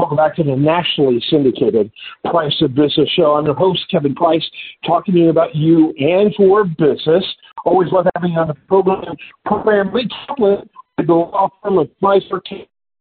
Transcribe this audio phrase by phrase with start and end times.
[0.00, 1.92] Welcome back to the nationally syndicated
[2.24, 3.34] Price of Business show.
[3.34, 4.42] I'm your host, Kevin Price,
[4.86, 7.22] talking to you about you and your business.
[7.66, 9.14] Always love having you on the program.
[9.44, 12.22] Program Lee Kaplan, the law firm of Price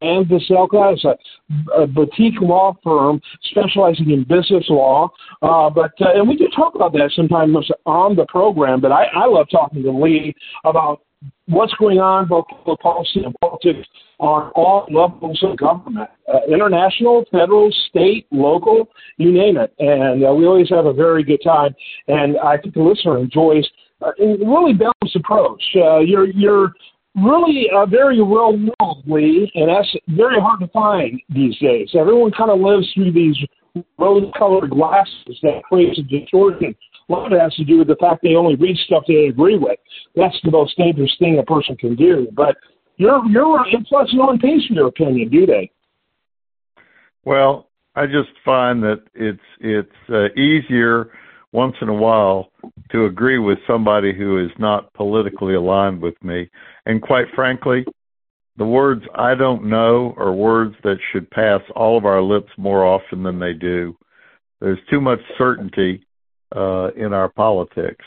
[0.02, 5.10] and Veselka is a, a, boutique law firm specializing in business law.
[5.42, 7.56] Uh, but uh, and we do talk about that sometimes
[7.86, 8.82] on the program.
[8.82, 10.36] But I, I love talking to Lee
[10.66, 11.04] about
[11.48, 12.46] what's going on, both
[12.82, 13.88] policy and politics,
[14.20, 19.74] on all levels of government, uh, international, federal, state, local, you name it.
[19.80, 21.74] And uh, we always have a very good time.
[22.08, 23.68] And I think the listener enjoys
[24.02, 25.64] uh, a really balanced approach.
[25.76, 26.74] Uh, you're you're
[27.16, 28.54] really uh, very well
[29.06, 31.90] Lee, and that's very hard to find these days.
[31.98, 33.38] Everyone kind of lives through these
[33.98, 36.76] rose-colored glasses that creates a distortion
[37.10, 39.28] a lot of it has to do with the fact they only read stuff they
[39.28, 39.80] agree with.
[40.16, 42.28] That's the most dangerous thing a person can do.
[42.34, 42.56] But
[42.98, 45.72] you're you're plus no one pays for your opinion, do they?
[47.26, 51.12] Well, I just find that it's it's uh, easier
[51.52, 52.52] once in a while
[52.92, 56.50] to agree with somebody who is not politically aligned with me.
[56.86, 57.86] And quite frankly,
[58.58, 62.86] the words I don't know are words that should pass all of our lips more
[62.86, 63.98] often than they do.
[64.60, 66.06] There's too much certainty
[66.56, 68.06] uh, in our politics.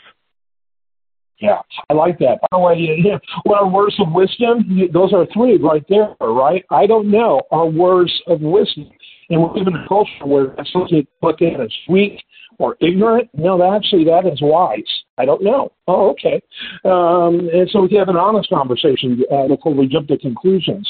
[1.39, 2.39] Yeah, I like that.
[2.41, 4.63] By the way, yeah, what are words of wisdom?
[4.93, 6.63] Those are three right there, right?
[6.69, 8.89] I don't know are words of wisdom.
[9.29, 12.23] And we live in a culture where that's looked at as weak
[12.59, 13.29] or ignorant.
[13.33, 14.79] No, actually, that is wise.
[15.17, 15.71] I don't know.
[15.87, 16.41] Oh, okay.
[16.85, 20.87] Um, and so we can have an honest conversation uh, before we jump to conclusions.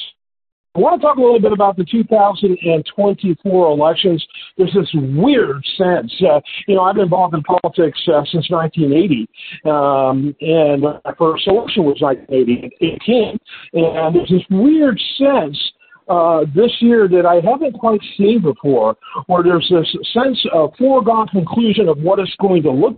[0.76, 4.26] I want to talk a little bit about the 2024 elections.
[4.58, 6.12] There's this weird sense.
[6.20, 9.30] Uh, you know, I've been involved in politics uh, since 1980,
[9.66, 13.40] um, and my first election was 1918.
[13.74, 15.58] And there's this weird sense
[16.10, 21.28] uh, this year that I haven't quite seen before, where there's this sense of foregone
[21.28, 22.98] conclusion of what it's going to look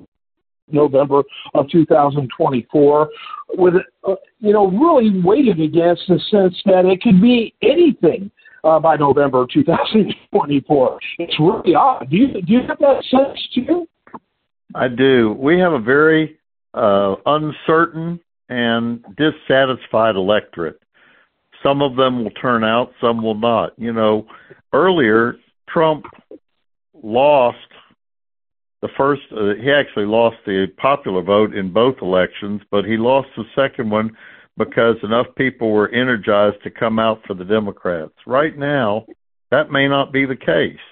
[0.72, 3.10] November of 2024,
[3.58, 3.74] with
[4.08, 8.32] uh, you know really weighted against the sense that it could be anything
[8.64, 11.00] uh, by November 2024.
[11.20, 12.10] It's really odd.
[12.10, 13.88] Do you do you have that sense too?
[14.74, 15.36] I do.
[15.40, 16.38] We have a very
[16.74, 18.20] uh, uncertain
[18.50, 20.80] and dissatisfied electorate.
[21.64, 23.72] Some of them will turn out, some will not.
[23.78, 24.28] You know,
[24.74, 25.38] earlier
[25.70, 26.06] Trump
[27.02, 27.58] lost
[28.86, 33.30] the first uh, he actually lost the popular vote in both elections, but he lost
[33.36, 34.16] the second one
[34.58, 38.14] because enough people were energized to come out for the Democrats.
[38.28, 39.06] Right now,
[39.50, 40.86] that may not be the case.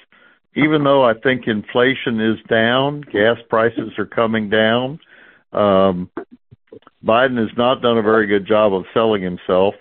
[0.56, 5.00] Even though I think inflation is down, gas prices are coming down.
[5.52, 6.10] Um,
[7.06, 9.76] Biden has not done a very good job of selling himself,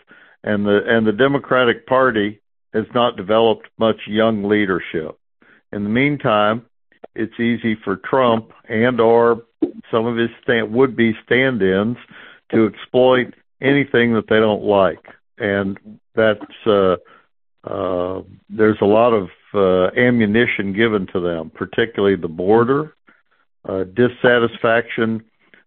[0.44, 2.42] and the and the Democratic Party
[2.74, 5.18] has not developed much young leadership.
[5.72, 6.66] In the meantime,
[7.14, 9.42] it's easy for Trump and or
[9.90, 11.96] some of his stand, would-be stand-ins
[12.50, 15.04] to exploit anything that they don't like,
[15.38, 15.78] and
[16.14, 16.96] that's uh,
[17.64, 22.94] uh, there's a lot of uh, ammunition given to them, particularly the border,
[23.68, 25.22] uh, dissatisfaction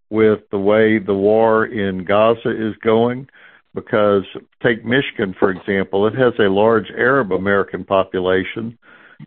[0.10, 3.28] with the way the war in Gaza is going.
[3.74, 4.24] Because
[4.64, 8.78] take Michigan for example, it has a large Arab American population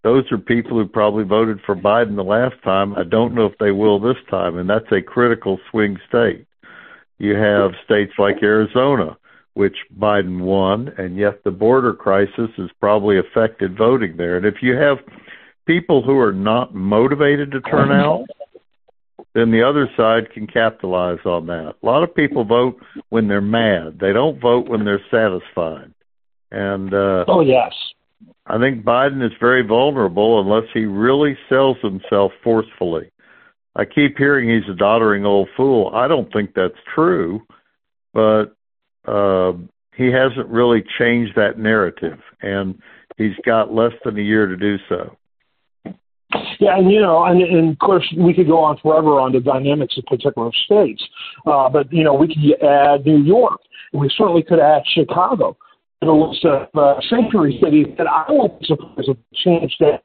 [0.03, 2.95] those are people who probably voted for Biden the last time.
[2.95, 6.47] I don't know if they will this time, and that's a critical swing state.
[7.19, 9.17] You have states like Arizona,
[9.55, 14.37] which Biden won, and yet the border crisis has probably affected voting there.
[14.37, 14.99] And if you have
[15.67, 18.25] people who are not motivated to turn out,
[19.35, 21.75] then the other side can capitalize on that.
[21.83, 23.99] A lot of people vote when they're mad.
[24.01, 25.93] They don't vote when they're satisfied.
[26.51, 27.73] And uh Oh yes.
[28.49, 33.11] I think Biden is very vulnerable unless he really sells himself forcefully.
[33.77, 35.93] I keep hearing he's a doddering old fool.
[35.95, 37.43] I don't think that's true,
[38.15, 38.57] but
[39.07, 39.53] uh,
[39.95, 42.81] he hasn't really changed that narrative, and
[43.19, 45.15] he's got less than a year to do so.
[46.59, 49.41] Yeah, and you know, and, and of course, we could go on forever on the
[49.41, 51.03] dynamics of particular states,
[51.47, 53.61] uh, but you know, we could add New York,
[53.93, 55.57] we certainly could add Chicago
[56.03, 60.03] a list of uh, sanctuary cities that I won't be surprised if change that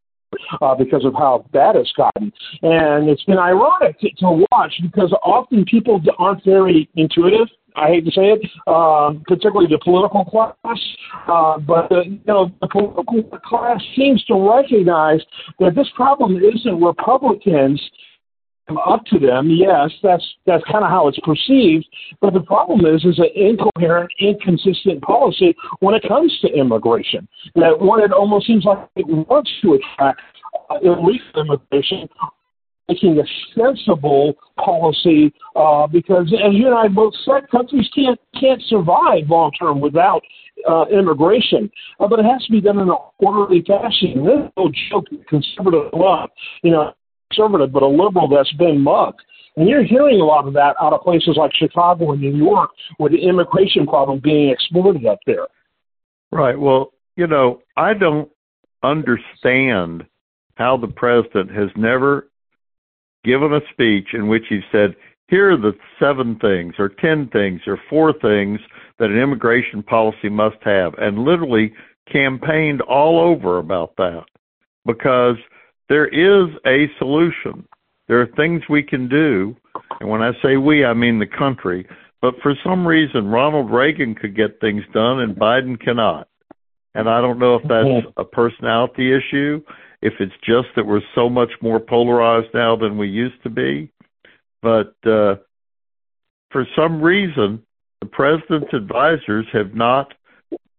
[0.62, 2.31] uh, because of how bad it's gotten.
[2.62, 7.48] And it's been ironic to, to watch because often people aren't very intuitive.
[7.75, 10.80] I hate to say it, uh, particularly the political class,
[11.28, 15.22] uh, but the, you know the political class seems to recognize
[15.60, 17.81] that this problem isn't Republicans
[18.86, 19.50] up to them.
[19.50, 21.86] Yes, that's that's kind of how it's perceived.
[22.21, 27.27] But the problem is, is an incoherent, inconsistent policy when it comes to immigration.
[27.56, 30.21] That one, it almost seems like it wants to attract
[30.69, 32.07] uh, illegal immigration,
[32.88, 33.24] making a
[33.56, 39.51] sensible policy uh, because, as you and I both said, countries can't can't survive long
[39.60, 40.21] term without
[40.69, 41.69] uh, immigration,
[42.00, 44.25] uh, but it has to be done in an orderly fashion.
[44.25, 45.06] This is joke.
[45.27, 46.30] Conservative love,
[46.63, 46.94] you know,
[47.33, 49.21] conservative, but a liberal that's been mugged.
[49.56, 52.71] And you're hearing a lot of that out of places like Chicago and New York,
[53.00, 55.47] with the immigration problem being exploited up there.
[56.31, 56.59] Right.
[56.59, 58.30] Well, you know, I don't
[58.81, 60.06] understand
[60.56, 62.30] how the president has never
[63.24, 64.95] given a speech in which he said,
[65.27, 68.59] here are the seven things or ten things or four things
[69.00, 71.74] that an immigration policy must have, and literally
[72.12, 74.25] campaigned all over about that
[74.86, 75.38] because
[75.94, 77.68] there is a solution.
[78.07, 79.56] There are things we can do,
[80.00, 81.88] and when I say we, I mean the country.
[82.19, 86.28] But for some reason, Ronald Reagan could get things done and Biden cannot.
[86.95, 89.62] And I don't know if that's a personality issue,
[90.01, 93.92] if it's just that we're so much more polarized now than we used to be.
[94.63, 95.36] But uh,
[96.50, 97.62] for some reason,
[98.01, 100.12] the president's advisors have not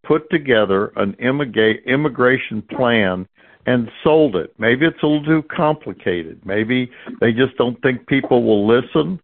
[0.05, 3.29] put together an immigration plan
[3.67, 4.55] and sold it.
[4.59, 6.41] Maybe it's a little too complicated.
[6.45, 6.91] Maybe
[7.21, 9.21] they just don't think people will listen.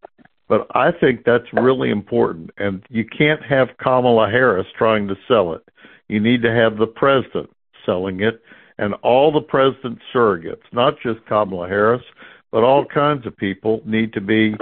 [0.48, 2.50] But I think that's really important.
[2.58, 5.62] And you can't have Kamala Harris trying to sell it.
[6.08, 7.50] You need to have the president
[7.86, 8.42] selling it
[8.78, 12.02] and all the president's surrogates, not just Kamala Harris,
[12.50, 14.54] but all kinds of people need to be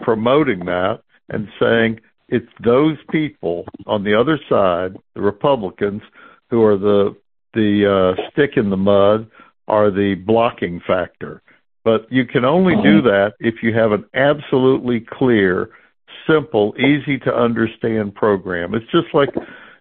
[0.00, 6.02] promoting that and saying it's those people on the other side, the Republicans,
[6.50, 7.14] who are the
[7.54, 9.28] the uh, stick in the mud,
[9.66, 11.42] are the blocking factor.
[11.84, 15.70] But you can only do that if you have an absolutely clear,
[16.26, 18.74] simple, easy to understand program.
[18.74, 19.30] It's just like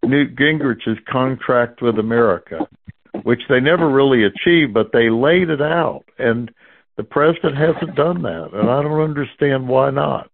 [0.03, 2.67] Newt Gingrich's contract with America,
[3.23, 6.05] which they never really achieved, but they laid it out.
[6.17, 6.51] And
[6.95, 10.29] the president hasn't done that, and I don't understand why not.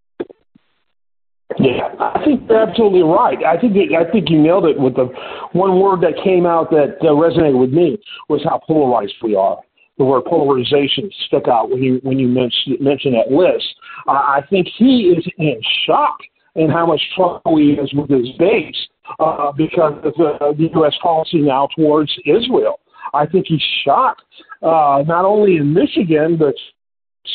[1.59, 3.37] Yeah, I think you're absolutely right.
[3.43, 5.09] I think I think you nailed it with the
[5.51, 7.97] one word that came out that uh, resonated with me
[8.29, 9.59] was how polarized we are.
[9.97, 13.65] The word polarization stuck out when you when you mentioned mentioned that list.
[14.07, 16.17] Uh, I think he is in shock
[16.55, 18.87] in how much trouble he is with his base
[19.19, 20.93] uh, because of the, the U.S.
[21.01, 22.79] policy now towards Israel.
[23.13, 24.23] I think he's shocked,
[24.61, 26.55] uh, not only in Michigan, but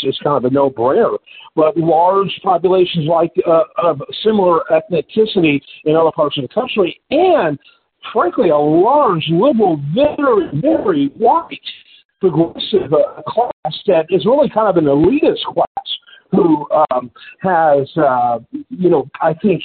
[0.02, 1.17] it's kind of a no-brainer.
[1.56, 7.58] But large populations like uh, of similar ethnicity in other parts of the country, and
[8.12, 11.58] frankly, a large liberal, very, very white
[12.20, 15.67] progressive uh, class that is really kind of an elitist class
[16.31, 18.38] who um, has, uh,
[18.69, 19.62] you know, I think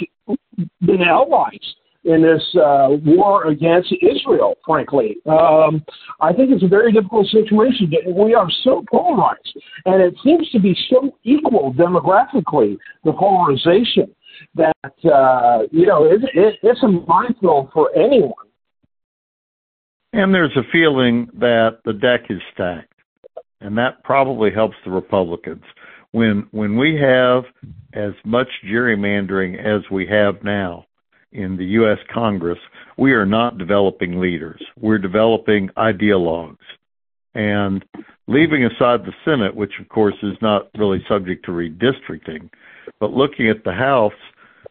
[0.82, 1.76] been allies
[2.06, 5.18] in this uh, war against Israel, frankly.
[5.26, 5.84] Um,
[6.20, 7.92] I think it's a very difficult situation.
[8.16, 14.14] We are so polarized, and it seems to be so equal demographically, the polarization,
[14.56, 14.74] that,
[15.06, 18.34] uh, you know, it, it, it's a minefield for anyone.
[20.12, 22.94] And there's a feeling that the deck is stacked,
[23.62, 25.64] and that probably helps the Republicans.
[26.12, 27.46] When when we have
[27.94, 30.86] as much gerrymandering as we have now,
[31.34, 31.98] in the U.S.
[32.14, 32.60] Congress,
[32.98, 34.62] we are not developing leaders.
[34.80, 36.58] We're developing ideologues.
[37.36, 37.84] And
[38.28, 42.50] leaving aside the Senate, which of course is not really subject to redistricting,
[43.00, 44.14] but looking at the House,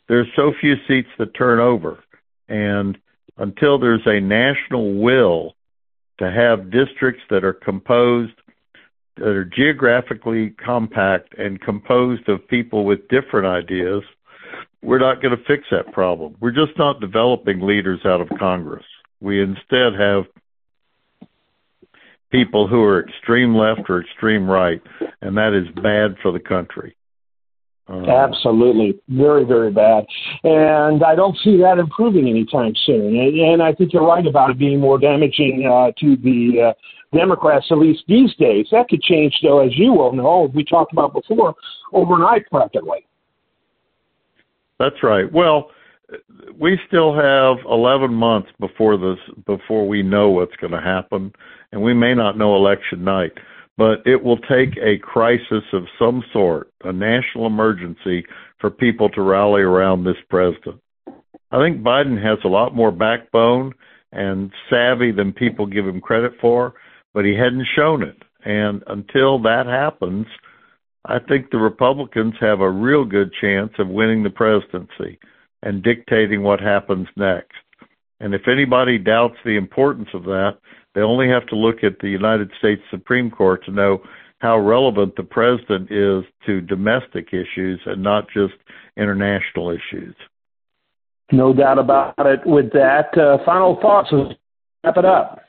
[0.09, 2.03] there's so few seats that turn over.
[2.49, 2.97] And
[3.39, 5.55] until there's a national will
[6.19, 8.35] to have districts that are composed,
[9.17, 14.03] that are geographically compact and composed of people with different ideas–
[14.83, 16.37] we're not going to fix that problem.
[16.41, 18.85] We're just not developing leaders out of Congress.
[19.21, 20.25] We instead have
[22.31, 24.83] people who are extreme left or extreme right,
[25.21, 26.97] and that is bad for the country.
[27.89, 30.05] Um, Absolutely, very, very bad,
[30.45, 33.17] and I don't see that improving anytime soon.
[33.17, 37.17] And, and I think you're right about it being more damaging uh, to the uh,
[37.17, 38.69] Democrats, at least these days.
[38.71, 41.55] That could change, though, as you well know, we talked about before,
[41.93, 43.05] overnight practically.
[44.83, 45.33] That's right.
[45.33, 45.71] Well,
[46.59, 51.33] we still have 11 months before this before we know what's going to happen,
[51.71, 53.31] and we may not know election night.
[53.79, 58.25] But it will take a crisis of some sort, a national emergency,
[58.59, 60.81] for people to rally around this president.
[61.07, 63.75] I think Biden has a lot more backbone
[64.11, 66.75] and savvy than people give him credit for,
[67.15, 68.21] but he hadn't shown it.
[68.45, 70.27] And until that happens,
[71.05, 75.19] I think the Republicans have a real good chance of winning the presidency
[75.63, 77.55] and dictating what happens next.
[78.21, 80.59] And if anybody doubts the importance of that,
[80.95, 84.03] they only have to look at the United States Supreme Court to know
[84.39, 88.55] how relevant the president is to domestic issues and not just
[88.97, 90.15] international issues.
[91.33, 92.41] No doubt about it.
[92.45, 94.13] With that, uh, final thoughts.
[94.85, 95.41] Wrap it up.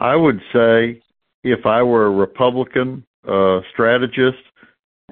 [0.00, 1.02] I would say
[1.44, 4.42] if I were a Republican uh, strategist,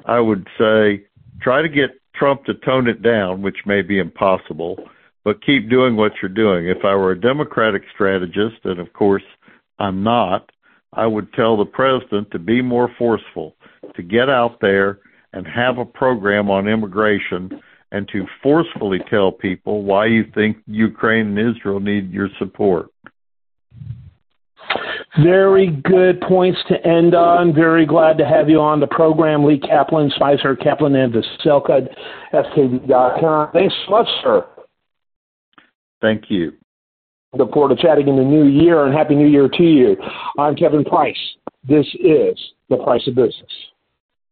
[0.06, 1.04] I would say
[1.40, 4.78] try to get Trump to tone it down, which may be impossible,
[5.24, 6.66] but keep doing what you're doing.
[6.66, 9.22] If I were a Democratic strategist, and of course
[9.78, 10.50] I'm not,
[10.92, 13.56] I would tell the president to be more forceful,
[13.96, 14.98] to get out there
[15.32, 17.60] and have a program on immigration
[17.92, 22.90] and to forcefully tell people why you think Ukraine and Israel need your support.
[25.20, 27.54] Very good points to end on.
[27.54, 31.86] Very glad to have you on the program, Lee Kaplan, Smyser Kaplan, and Veselka,
[32.32, 33.50] SKV.com.
[33.52, 34.46] Thanks so much, sir.
[36.00, 36.52] Thank you.
[37.34, 39.96] Look forward to chatting in the new year, and Happy New Year to you.
[40.38, 41.16] I'm Kevin Price.
[41.66, 42.38] This is
[42.70, 43.52] The Price of Business.